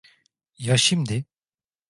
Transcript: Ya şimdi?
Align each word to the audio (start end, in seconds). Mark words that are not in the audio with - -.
Ya 0.57 0.77
şimdi? 0.77 1.25